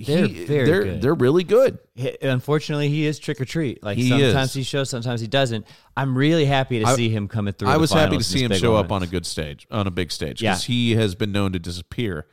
[0.05, 1.01] They're he, very they're, good.
[1.01, 1.79] they're really good.
[2.21, 3.83] Unfortunately, he is trick or treat.
[3.83, 4.53] Like He sometimes is.
[4.53, 5.65] he shows, sometimes he doesn't.
[5.97, 7.69] I'm really happy to I- see him coming through.
[7.69, 10.11] I was happy to see him show up on a good stage, on a big
[10.11, 10.55] stage, Yeah.
[10.55, 12.25] he has been known to disappear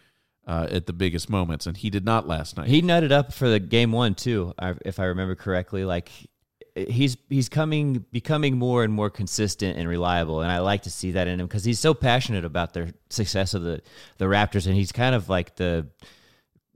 [0.47, 2.69] uh, at the biggest moments, and he did not last night.
[2.69, 5.85] He nutted up for the game one too, if I remember correctly.
[5.85, 6.11] Like
[6.77, 11.13] he's he's coming becoming more and more consistent and reliable, and I like to see
[11.13, 13.83] that in him because he's so passionate about their success of the
[14.19, 15.89] the Raptors, and he's kind of like the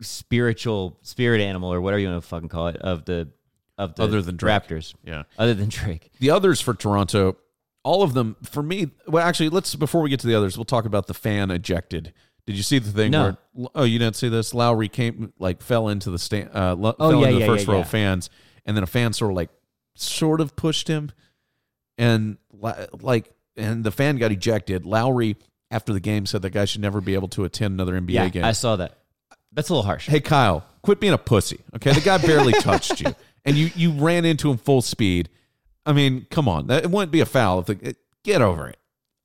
[0.00, 3.28] spiritual spirit animal or whatever you want to fucking call it of the
[3.78, 4.62] of the Other than Drake.
[4.64, 4.94] Raptors.
[5.04, 5.22] yeah.
[5.38, 7.36] Other than Drake, The others for Toronto,
[7.82, 8.90] all of them for me.
[9.06, 12.12] Well, actually, let's before we get to the others, we'll talk about the fan ejected.
[12.46, 13.36] Did you see the thing No.
[13.54, 13.68] where?
[13.74, 14.52] Oh, you didn't see this.
[14.54, 17.46] Lowry came like fell into the stand, uh, lo- Oh, fell yeah, into the yeah,
[17.46, 18.28] first yeah, row of fans,
[18.66, 19.50] and then a fan sort of like
[19.94, 21.12] sort of pushed him,
[21.98, 22.38] and
[23.00, 24.84] like and the fan got ejected.
[24.84, 25.36] Lowry
[25.70, 28.28] after the game said that guy should never be able to attend another NBA yeah,
[28.28, 28.44] game.
[28.44, 28.98] I saw that.
[29.52, 30.06] That's a little harsh.
[30.08, 31.60] Hey Kyle, quit being a pussy.
[31.76, 35.28] Okay, the guy barely touched you, and you you ran into him full speed.
[35.84, 37.60] I mean, come on, that it wouldn't be a foul.
[37.60, 38.76] If the, get over it.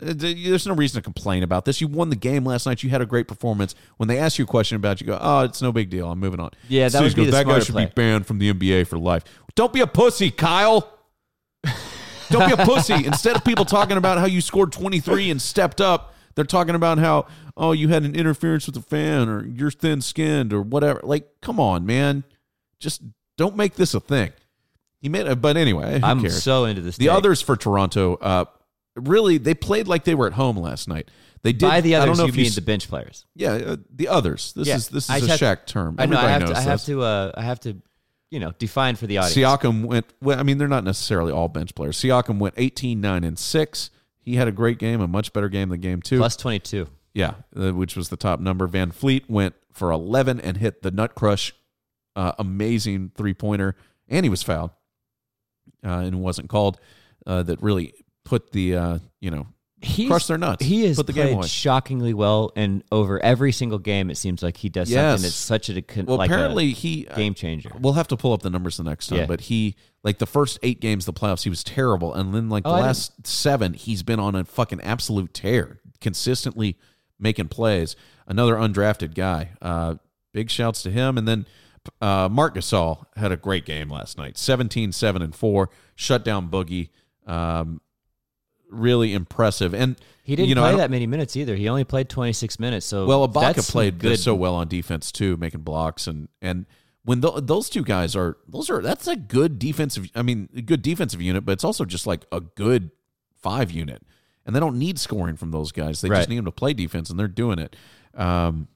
[0.02, 1.80] Uh, There's no reason to complain about this.
[1.80, 2.84] You won the game last night.
[2.84, 3.76] You had a great performance.
[3.98, 6.10] When they ask you a question about, it, you go, "Oh, it's no big deal.
[6.10, 7.86] I'm moving on." Yeah, that Steve would be goes, the that guy smarter should play.
[7.86, 9.24] be banned from the NBA for life.
[9.56, 10.92] Don't be a pussy, Kyle.
[12.30, 12.94] Don't be a pussy.
[13.06, 16.98] Instead of people talking about how you scored 23 and stepped up, they're talking about
[16.98, 21.00] how, oh, you had an interference with the fan or you're thin skinned or whatever.
[21.04, 22.24] Like, come on, man.
[22.80, 23.02] Just
[23.38, 24.32] don't make this a thing.
[25.02, 26.42] He made it, but anyway, who I'm cares?
[26.44, 26.98] so into this.
[26.98, 27.14] the take.
[27.14, 28.46] others for Toronto, uh,
[28.96, 31.10] really, they played like they were at home last night.
[31.44, 31.62] They did.
[31.68, 33.26] by the I others, don't know you if mean you, the bench players.
[33.36, 34.52] yeah, uh, the others.
[34.54, 35.96] This Yeah, is this is a just have- Shaq term.
[36.00, 36.18] I know.
[36.18, 36.58] I have to.
[36.58, 37.02] I have to.
[37.04, 37.78] Uh, I have to.
[38.32, 39.36] You know, define for the audience.
[39.38, 40.08] Siakam went.
[40.22, 41.98] Well, I mean, they're not necessarily all bench players.
[41.98, 43.92] Siakam went 18, 9, and six.
[44.26, 46.18] He had a great game, a much better game than game two.
[46.18, 46.88] Plus twenty two.
[47.14, 48.68] yeah, uh, which was the top number.
[48.68, 51.54] VanVleet went for eleven and hit the nut crush,
[52.16, 53.76] uh, amazing three pointer,
[54.10, 54.72] and he was fouled,
[55.86, 56.80] uh, and wasn't called.
[57.28, 59.48] Uh, that really put the uh, you know
[59.86, 60.66] He's, crushed their nuts.
[60.66, 61.48] He has put the game played away.
[61.48, 65.14] shockingly well, and over every single game, it seems like he does Yes.
[65.14, 67.70] something that's such a con- Well, like apparently he game changer.
[67.80, 69.20] We'll have to pull up the numbers the next time.
[69.20, 69.26] Yeah.
[69.26, 72.14] But he, like the first eight games of the playoffs, he was terrible.
[72.14, 75.80] And then, like the Oh, I last seven, he's been on a fucking absolute tear,
[76.02, 76.78] consistently
[77.20, 77.96] making plays.
[78.28, 79.52] Another undrafted guy.
[79.62, 79.96] Uh,
[80.34, 81.18] big shouts to him.
[81.18, 81.46] And then
[82.02, 85.70] uh, Marc Gasol had a great game last night 17, 7, and 4.
[85.96, 86.90] Shut down Boogie.
[87.28, 87.82] Um,
[88.76, 89.74] really impressive.
[89.74, 91.56] And He didn't you know, play that many minutes either.
[91.56, 92.86] He only played twenty six minutes.
[92.86, 94.20] So well, Ibaka played good.
[94.20, 96.66] so well on defense too, making blocks and and
[97.04, 100.10] when tho- those two guys are those are that's a good defensive.
[100.16, 102.90] I mean, a good defensive unit, but it's also just like a good
[103.42, 104.02] five unit,
[104.46, 106.02] and they don't need scoring from those guys.
[106.02, 106.18] They Right.
[106.18, 107.76] just need them to play defense, and they're doing it.
[108.16, 108.68] Um,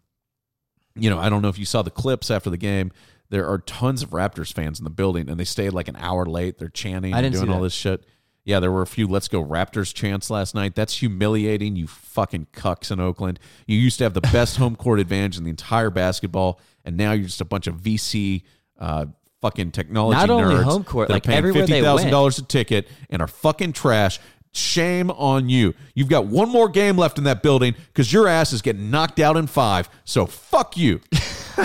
[0.95, 2.91] you know, I don't know if you saw the clips after the game.
[3.31, 6.25] There are tons of Raptors fans in the building, and they stayed like an hour
[6.25, 6.57] late.
[6.57, 8.03] They're chanting, I and didn't doing all this shit.
[8.49, 10.73] Yeah, there were a few "Let's go Raptors" chants last night.
[10.73, 13.39] That's humiliating, you fucking cucks in Oakland.
[13.67, 17.11] You used to have the best home court advantage in the entire basketball, and now
[17.11, 18.41] you're just a bunch of VC
[18.79, 19.05] uh,
[19.41, 22.05] fucking technology Not only nerds home court, that are like paying everywhere they fifty thousand
[22.05, 22.11] went.
[22.11, 24.19] dollars a ticket and are fucking trash.
[24.51, 25.75] Shame on you.
[25.93, 29.19] You've got one more game left in that building because your ass is getting knocked
[29.19, 29.87] out in five.
[30.05, 31.01] So fuck you.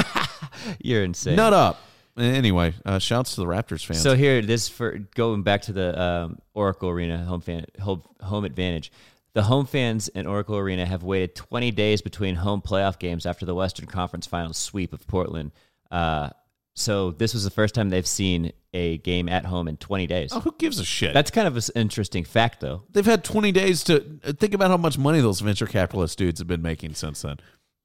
[0.82, 1.36] You're insane.
[1.36, 1.80] Nut up.
[2.16, 4.00] Anyway, uh, shouts to the Raptors fans.
[4.00, 8.44] So here, this for going back to the um, Oracle Arena home fan home, home
[8.44, 8.92] advantage.
[9.32, 13.44] The home fans in Oracle Arena have waited 20 days between home playoff games after
[13.44, 15.50] the Western Conference Finals sweep of Portland.
[15.90, 16.30] Uh,
[16.74, 20.30] so this was the first time they've seen a game at home in 20 days.
[20.32, 21.14] Oh, who gives a shit?
[21.14, 22.82] That's kind of an interesting fact, though.
[22.90, 24.00] They've had 20 days to
[24.38, 27.38] think about how much money those venture capitalist dudes have been making since then.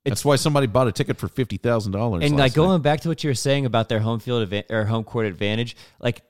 [0.06, 2.24] That's why somebody bought a ticket for fifty thousand dollars.
[2.24, 4.86] And like going back to what you were saying about their home field adva- or
[4.86, 6.22] home court advantage, like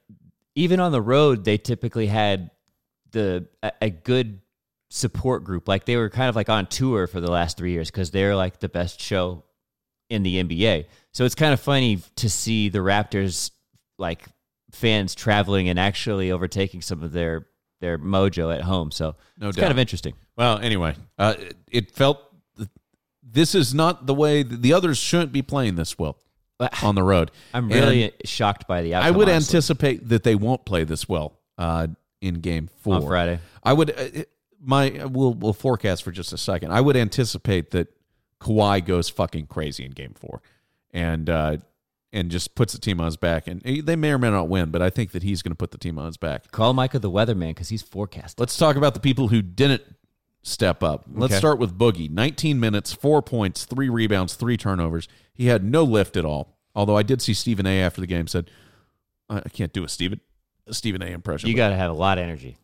[0.55, 2.51] even on the road, they typically had
[3.11, 4.41] the a, a good
[4.89, 5.67] support group.
[5.67, 8.35] Like they were kind of like on tour for the last three years because they're
[8.35, 9.43] like the best show
[10.09, 10.85] in the NBA.
[11.13, 13.51] So it's kind of funny to see the Raptors
[13.99, 14.25] like
[14.71, 17.45] fans traveling and actually overtaking some of their
[17.81, 18.91] their mojo at home.
[18.91, 19.61] So No it's doubt.
[19.63, 20.13] kind of interesting.
[20.35, 22.19] Well, anyway, uh, it- it felt
[23.31, 26.17] this is not the way the others shouldn't be playing this well
[26.83, 27.31] on the road.
[27.53, 29.55] I'm And really shocked by the I would honestly.
[29.57, 31.87] anticipate that they won't play this well uh,
[32.21, 33.39] in Game Four On Friday.
[33.63, 34.23] I would uh,
[34.61, 36.71] my we'll we'll forecast for just a second.
[36.71, 37.87] I would anticipate that
[38.41, 40.41] Kawhi goes fucking crazy in Game Four,
[40.91, 41.57] and uh,
[42.11, 43.47] and just puts the team on his back.
[43.47, 45.71] And they may or may not win, but I think that he's going to put
[45.71, 46.51] the team on his back.
[46.51, 48.41] Call Micah the weatherman because he's forecasting.
[48.41, 49.83] Let's talk about the people who didn't
[50.41, 51.05] step up.
[51.11, 51.39] Let's Okay.
[51.39, 52.09] start with Boogie.
[52.09, 55.07] 19 minutes, four points, three rebounds, three turnovers.
[55.33, 56.57] He had no lift at all.
[56.75, 57.81] Although I did see Stephen A.
[57.81, 58.49] after the game said,
[59.29, 60.21] "I can't do a Stephen
[60.67, 61.07] a Stephen A.
[61.07, 62.57] impression." You got to have a lot of energy.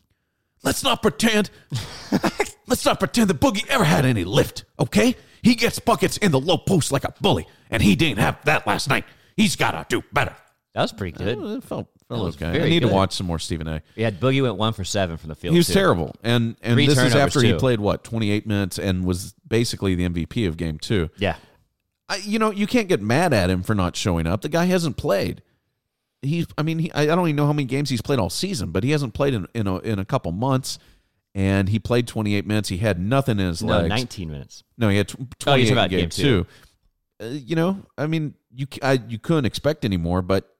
[0.63, 1.49] let's not pretend.
[2.67, 4.65] let's not pretend that Boogie ever had any lift.
[4.79, 8.38] Okay, he gets buckets in the low post like a bully, and he didn't have
[8.45, 9.05] that last night.
[9.35, 10.35] He's got to do better.
[10.73, 11.38] That was pretty good.
[11.57, 12.47] It felt, felt was okay.
[12.47, 13.81] I very need to watch some more Stephen A.
[13.95, 15.53] Yeah, Boogie went one for seven from the field.
[15.53, 15.73] He was too.
[15.73, 19.05] terrible, and and Three this is turnovers, after he played what twenty eight minutes and
[19.05, 21.09] was basically the MVP of game two.
[21.17, 21.35] Yeah,
[22.07, 24.41] I, you know, you can't get mad at him for not showing up.
[24.41, 25.41] The guy hasn't played.
[26.21, 28.29] He's, I mean, he, I I don't even know how many games he's played all
[28.29, 30.79] season, but he hasn't played in in a, in a couple months.
[31.33, 32.69] And he played twenty eight minutes.
[32.69, 33.89] He had nothing in his no, legs.
[33.89, 34.63] nineteen minutes.
[34.77, 36.23] No, he had tw- Oh, 28 you're in about game, game two.
[37.19, 37.25] two.
[37.25, 40.54] Uh, you know, I mean, you c- I, you couldn't expect any more, but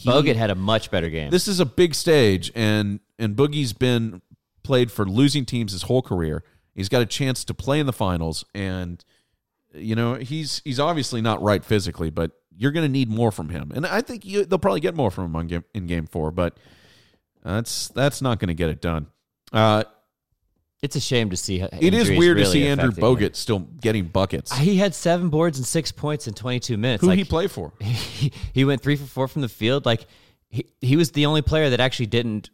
[0.00, 1.30] he, Bogut had a much better game.
[1.30, 4.22] this is a big stage, and and Boogie's been
[4.62, 6.42] played for losing teams his whole career.
[6.74, 9.04] He's got a chance to play in the finals, and
[9.74, 13.50] you know he's he's obviously not right physically, but you're going to need more from
[13.50, 16.06] him, and I think you, they'll probably get more from him on game, in game
[16.06, 16.56] four, but
[17.44, 19.08] that's that's not going to get it done.
[19.52, 19.84] Uh,
[20.82, 21.60] it's a shame to see.
[21.60, 23.16] it is weird to see Andrew affecting him.
[23.16, 24.56] Bogut still getting buckets.
[24.56, 27.02] He had seven boards and six points in 22 minutes.
[27.02, 27.72] Who like, he play for?
[27.80, 29.84] he, he went three for four from the field.
[29.84, 30.06] Like
[30.48, 32.50] he, he was the only player that actually didn't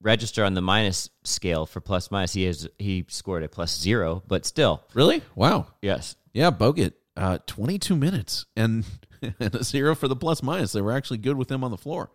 [0.00, 2.32] register on the minus scale for plus minus.
[2.32, 5.22] He has he scored a plus zero, but still, Really?
[5.34, 5.66] Wow.
[5.82, 6.16] yes.
[6.32, 8.84] Yeah, Bogut, uh, 22 minutes and,
[9.22, 10.72] and a zero for the plus minus.
[10.72, 12.10] They were actually good with him on the floor.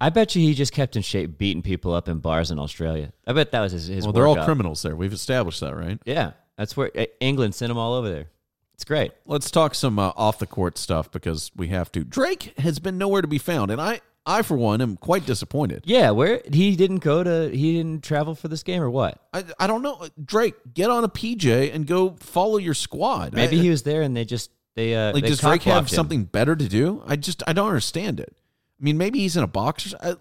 [0.00, 3.12] I bet you he just kept in shape, beating people up in bars in Australia.
[3.26, 3.86] I bet that was his.
[3.88, 4.94] his well, they're all criminals there.
[4.94, 5.98] We've established that, right?
[6.04, 8.26] Yeah, that's where uh, England sent them all over there.
[8.74, 9.10] It's great.
[9.26, 12.04] Let's talk some uh, off the court stuff because we have to.
[12.04, 15.82] Drake has been nowhere to be found, and I, I for one, am quite disappointed.
[15.84, 19.20] Yeah, where he didn't go to, he didn't travel for this game or what?
[19.32, 20.06] I, I don't know.
[20.24, 23.32] Drake, get on a PJ and go follow your squad.
[23.32, 25.84] Maybe I- he was there and they just they uh like they does Drake have
[25.84, 25.88] him.
[25.88, 27.02] something better to do?
[27.04, 28.36] I just I don't understand it.
[28.80, 29.94] I mean, maybe he's in a box.
[30.00, 30.14] I,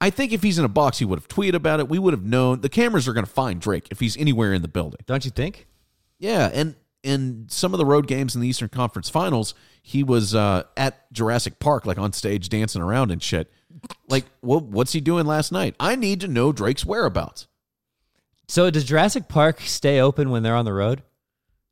[0.00, 1.88] I think if he's in a box, he would have tweeted about it.
[1.88, 2.60] We would have known.
[2.60, 5.00] The cameras are going to find Drake if he's anywhere in the building.
[5.06, 5.66] Don't you think?
[6.18, 10.34] Yeah, and in some of the road games in the Eastern Conference Finals, he was
[10.34, 13.50] uh, at Jurassic Park, like on stage dancing around and shit.
[14.08, 15.76] Like, what, what's he doing last night?
[15.78, 17.46] I need to know Drake's whereabouts.
[18.48, 21.02] So does Jurassic Park stay open when they're on the road?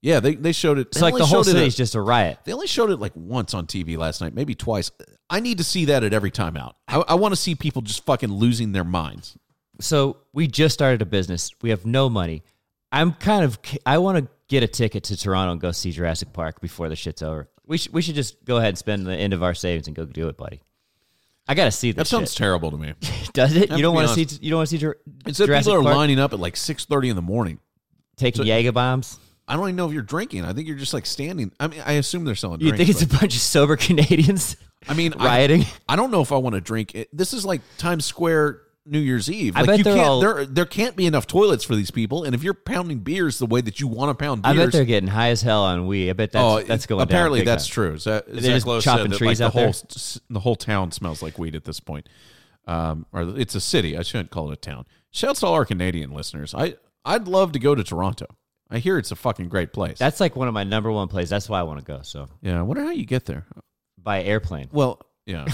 [0.03, 0.89] Yeah, they, they showed it.
[0.89, 2.39] It's they like the whole city's just a riot.
[2.45, 4.91] They only showed it like once on TV last night, maybe twice.
[5.31, 6.77] I need to see that at every time out.
[6.87, 9.37] I, I want to see people just fucking losing their minds.
[9.81, 11.51] So we just started a business.
[11.63, 12.43] We have no money.
[12.93, 16.33] I'm kind of I want to get a ticket to Toronto and go see Jurassic
[16.33, 17.49] Park before the shit's over.
[17.67, 19.97] We should we should just go ahead and spend the end of our savings and
[19.97, 20.61] go do it, buddy.
[21.49, 22.09] I got to see That this.
[22.09, 22.39] sounds shit.
[22.39, 22.95] terrible to me.
[23.33, 23.71] Does it?
[23.73, 25.81] You don't want to see you don't want to see Jur- It's that Jurassic people
[25.81, 27.59] are Park lining up at like six thirty in the morning.
[28.17, 29.19] taking Jaeger bombs.
[29.49, 30.45] I don't even know if you're drinking.
[30.45, 31.53] I think you're just like standing.
[31.61, 32.61] I mean, I assume they're selling.
[32.61, 34.57] You drinks, think it's but- a bunch of sober Canadians
[34.89, 35.65] I mean, rioting?
[35.89, 36.95] I don't know if I want to drink.
[36.95, 37.09] It.
[37.17, 39.57] This is like Times Square New Year's Eve.
[39.57, 40.07] I Like bet you they're can't.
[40.07, 42.25] all- there there can't be enough toilets for these people.
[42.25, 44.73] And if you're pounding beers the way that you want to pound I beers, bet
[44.73, 46.11] they're getting high as hell on weed.
[46.11, 47.01] I bet that's oh, that's going.
[47.03, 47.73] apparently down big that's time.
[47.75, 47.99] true.
[47.99, 49.81] They're Zach just Lowe chopping said that, trees like, out the whole there?
[49.91, 52.09] s- the whole town smells like weed at this point.
[52.67, 53.97] Um, or it's a city.
[53.97, 54.87] I shouldn't call it a town.
[55.11, 56.55] Shouts to all our Canadian listeners.
[56.55, 58.27] I I'd love to go to Toronto.
[58.71, 59.99] I hear it's a fucking great place.
[59.99, 61.31] That's like one of my number one plays.
[61.31, 62.01] That's why I want to go.
[62.03, 62.59] So yeah.
[62.59, 63.47] I wonder how you get there.
[64.05, 64.69] By airplane.
[64.73, 65.47] Well, yeah.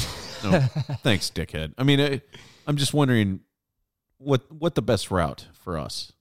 [0.44, 0.60] No,
[1.02, 1.72] thanks, dickhead.
[1.78, 2.20] I mean, I,
[2.66, 3.40] I'm just wondering
[4.18, 6.12] what what the best route for us,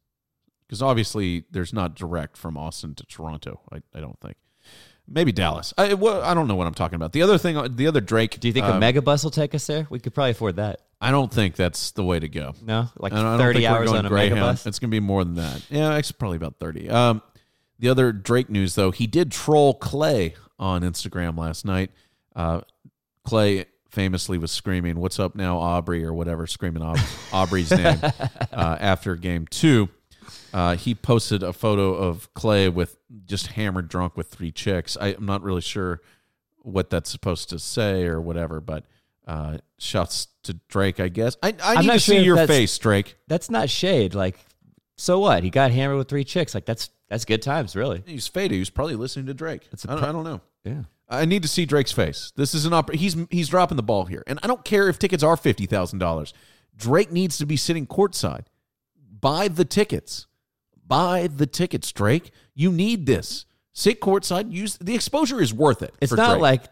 [0.68, 3.60] because obviously there's not direct from Austin to Toronto.
[3.72, 4.38] I, I don't think.
[5.08, 5.74] maybe Dallas.
[5.78, 7.12] I well, I don't know what I'm talking about.
[7.12, 8.40] The other thing, the other Drake.
[8.40, 9.88] Do you think uh, a mega bus will take us there?
[9.90, 10.82] We could probably afford that.
[11.02, 12.54] I don't think that's the way to go.
[12.62, 14.36] No, like I don't, I thirty hours on a Greyhound.
[14.36, 14.66] mega bus.
[14.66, 15.66] It's going to be more than that.
[15.70, 16.90] Yeah, it's probably about 30.
[16.90, 17.22] Um,
[17.80, 21.92] the other Drake news, though, he did troll Clay on Instagram last night.
[22.36, 22.62] Uh,
[23.24, 28.00] Clay famously was screaming, What's up now, Aubrey, or whatever, screaming Aub- Aubrey's name
[28.54, 29.90] uh, after game two.
[30.54, 34.98] Uh, he posted a photo of Clay with just hammered drunk with three chicks.
[35.00, 36.02] I, I'm not really sure
[36.62, 38.86] what that's supposed to say or whatever, but
[39.28, 41.38] uh, shouts to Drake, I guess.
[41.44, 43.16] I, I I'm need not to sure see your face, Drake.
[43.28, 44.16] That's not shade.
[44.16, 44.40] Like,
[44.98, 45.44] so what?
[45.44, 46.54] He got hammered with three chicks.
[46.56, 48.04] Like that's that's good times, really.
[48.06, 48.58] He's faded.
[48.58, 49.68] He's probably listening to Drake.
[49.72, 50.42] It's a I don't, I don't know.
[50.64, 50.82] Yeah.
[51.10, 52.32] I need to see Drake's face.
[52.36, 55.00] This is an op- he's he's dropping the ball here, and I don't care if
[55.00, 56.34] tickets are fifty thousand dollars.
[56.76, 58.46] Drake needs to be sitting courtside.
[59.20, 60.28] Buy the tickets.
[60.88, 62.32] Buy the tickets, Drake.
[62.56, 63.46] You need this.
[63.74, 64.52] Sit courtside.
[64.52, 65.94] Use the exposure is worth it.
[66.02, 66.42] It's not Drake.
[66.42, 66.64] like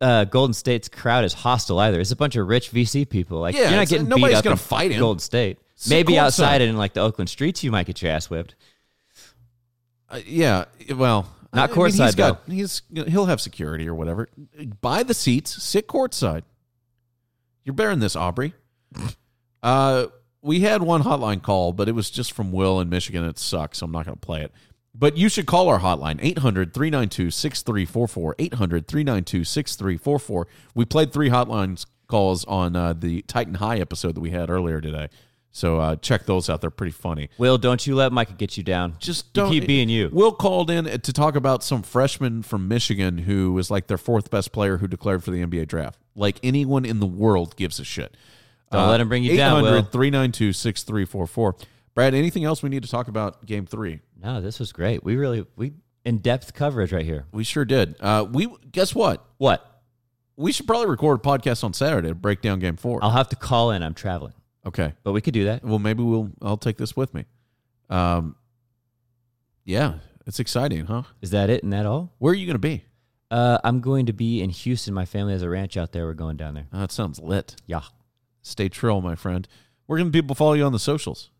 [0.00, 1.98] uh, Golden State's crowd is hostile either.
[2.00, 3.40] It's a bunch of rich VC people.
[3.40, 5.00] Like Yeah, you're not it's- getting nobody's beat up gonna in fight him.
[5.00, 5.58] Golden State.
[5.74, 6.18] Sit Maybe courtside.
[6.18, 8.54] outside in like the Oakland streets, you might get your ass whipped.
[10.08, 10.64] Uh, yeah.
[10.94, 14.28] Well, Not I mean, he's courtside, got he's he'll have security or whatever.
[14.80, 15.62] Buy the seats.
[15.62, 16.42] Sit courtside.
[17.64, 18.54] You're bearing this, Aubrey.
[19.60, 20.06] Uh,
[20.40, 23.24] we had one hotline call, but it was just from Will in Michigan.
[23.24, 24.52] It sucks, so I'm not going to play it.
[24.94, 28.36] But you should call our hotline, 800 392 6344.
[28.38, 30.46] 800 392 6344.
[30.74, 34.80] We played three hotlines calls on uh, the Titan High episode that we had earlier
[34.80, 35.08] today.
[35.58, 36.60] So uh, check those out.
[36.60, 37.30] They're pretty funny.
[37.36, 38.96] Will, don't you let Micah get you down.
[39.00, 40.08] Just don't keep being you.
[40.12, 44.30] Will called in to talk about some freshman from Michigan who was like their fourth
[44.30, 45.98] best player who declared for the NBA draft.
[46.14, 48.16] Like anyone in the world gives a shit.
[48.70, 49.82] Don't let him bring you down, Will.
[49.82, 51.56] 392 6344.
[51.94, 54.00] Brad, anything else we need to talk about game three?
[54.22, 55.02] No, this was great.
[55.02, 55.72] We really we
[56.04, 57.26] in depth coverage right here.
[57.32, 57.96] We sure did.
[57.98, 59.24] Uh, we Guess what?
[59.38, 59.82] What?
[60.36, 63.28] We should probably record a podcast on Saturday to break down game 4 I'll have
[63.30, 63.82] to call in.
[63.82, 64.34] I'm traveling,
[64.66, 64.94] okay.
[65.02, 65.64] but we could do that.
[65.64, 66.30] Well, maybe we'll.
[66.42, 67.24] I'll take this with me.
[67.90, 68.36] Um,
[69.64, 69.94] yeah,
[70.26, 71.02] it's exciting, huh?
[71.20, 72.12] Is that it and that all?
[72.18, 72.84] Where are you going to be?
[73.30, 74.94] Uh, I'm going to be in Houston.
[74.94, 76.06] My family has a ranch out there.
[76.06, 76.66] We're going down there.
[76.72, 77.56] Oh, that sounds lit.
[77.66, 77.82] Yeah.
[78.42, 79.46] Stay trill, my friend.
[79.86, 81.30] Where can people follow you on the socials?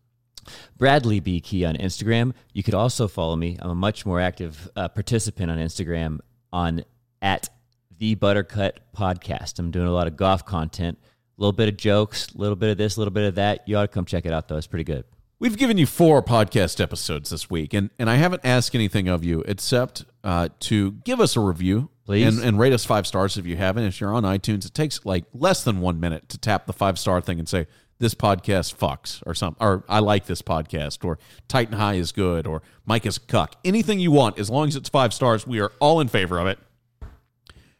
[0.77, 1.39] Bradley B.
[1.39, 2.33] Key on Instagram.
[2.53, 3.57] You could also follow me.
[3.59, 6.19] I'm a much more active uh, participant on Instagram
[6.51, 6.83] on
[7.21, 7.49] at
[7.97, 9.59] the Buttercut Podcast.
[9.59, 10.97] I'm doing a lot of golf content,
[11.39, 13.65] a little bit of jokes, a little bit of this, a little bit of that.
[13.65, 14.57] You ought to come check it out, though.
[14.57, 15.05] It's pretty good.
[15.39, 19.23] We've given you four podcast episodes this week, and, and I haven't asked anything of
[19.23, 21.89] you except uh, to give us a review.
[22.05, 22.37] Please.
[22.37, 23.83] And, and rate us five stars if you haven't.
[23.83, 26.99] If you're on iTunes, it takes like less than one minute to tap the five
[26.99, 27.67] star thing and say,
[27.99, 32.47] this podcast fucks or something, or I like this podcast, or Titan High is good,
[32.47, 33.55] or Mike is a cuck.
[33.63, 36.47] Anything you want, as long as it's five stars, we are all in favor of
[36.47, 36.59] it.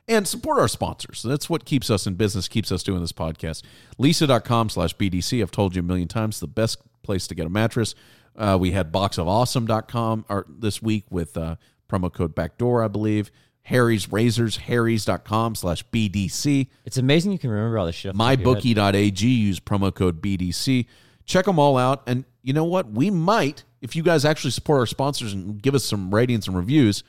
[0.09, 1.21] And support our sponsors.
[1.21, 3.61] That's what keeps us in business, keeps us doing this podcast.
[3.99, 5.41] Leesa.com slash BDC.
[5.41, 7.93] I've told you a million times, the best place to get a mattress.
[8.35, 13.29] Uh, we had boxofawesome.com or this week with uh, promo code backdoor, I believe.
[13.63, 16.67] Harry's Razors, harrys.com slash BDC.
[16.85, 18.11] It's amazing you can remember all this shit.
[18.11, 18.93] off the top of your head.
[18.93, 20.87] MyBookie.ag, use promo code BDC.
[21.25, 22.01] Check them all out.
[22.07, 22.89] And you know what?
[22.89, 26.57] We might, if you guys actually support our sponsors and give us some ratings and
[26.57, 27.03] reviews,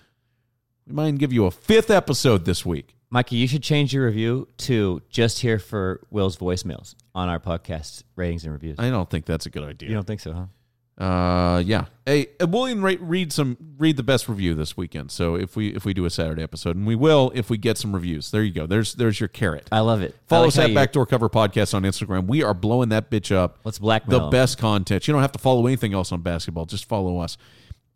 [0.91, 2.97] we might give you a fifth episode this week.
[3.11, 8.03] Mikey, you should change your review to just here for Will's voicemails on our podcast
[8.17, 8.77] ratings and reviews.
[8.79, 9.89] I don't think that's a good idea.
[9.89, 11.05] you don't think so, huh?
[11.05, 11.87] Uh, yeah.
[12.05, 15.11] Hey, uh, William, read some, read the best review this weekend.
[15.11, 17.79] So if we if we do a Saturday episode, and we will if we get
[17.79, 18.31] some reviews.
[18.31, 18.67] There you go.
[18.67, 19.67] There's there's your carrot.
[19.73, 20.15] I love it.
[20.27, 22.27] Follow like us at you- Backdoor Cover Podcast on Instagram.
[22.27, 23.61] We are blowing that bitch up.
[23.65, 25.09] Let's blackmail the best content.
[25.09, 26.67] You don't have to follow anything else on basketball.
[26.67, 27.39] Just follow us,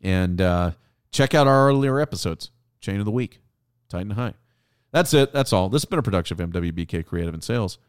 [0.01, 0.71] and uh,
[1.11, 2.49] check out our earlier episodes.
[2.85, 3.39] Chain of the week,
[3.89, 4.35] Titan High.
[4.91, 5.33] That's it.
[5.33, 5.69] That's all.
[5.69, 7.79] This has been a production of MWBK Creative and Sales.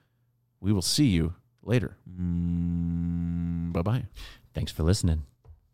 [0.58, 1.98] We will see you later.
[2.18, 4.06] Mm, bye bye.
[4.54, 5.24] Thanks for listening.